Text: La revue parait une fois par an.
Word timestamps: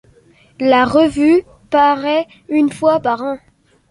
La 0.59 0.85
revue 0.85 1.43
parait 1.69 2.25
une 2.49 2.71
fois 2.71 2.99
par 2.99 3.21
an. 3.21 3.37